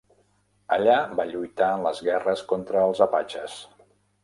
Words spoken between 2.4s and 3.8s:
contra els apatxes.